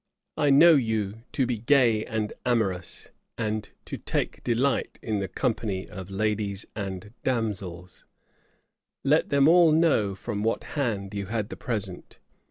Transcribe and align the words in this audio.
I 0.35 0.49
know 0.49 0.73
you 0.73 1.21
to 1.33 1.45
be 1.45 1.59
gay 1.59 2.03
and 2.03 2.33
amorous; 2.43 3.11
and 3.37 3.69
to 3.85 3.97
take 3.97 4.43
delight 4.43 4.97
in 5.03 5.19
the 5.19 5.27
company 5.27 5.87
of 5.87 6.09
ladies 6.09 6.65
and 6.75 7.13
damsels: 7.23 8.03
let 9.03 9.29
them 9.29 9.47
all 9.47 9.71
know 9.71 10.15
from 10.15 10.41
what 10.41 10.63
hand 10.63 11.13
you 11.13 11.27
had 11.27 11.49
the 11.49 11.55
present. 11.55 12.17